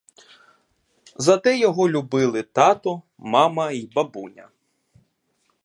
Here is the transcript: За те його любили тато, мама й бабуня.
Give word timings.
За 1.15 1.37
те 1.37 1.57
його 1.59 1.89
любили 1.89 2.43
тато, 2.43 3.01
мама 3.17 3.71
й 3.71 3.87
бабуня. 3.95 4.49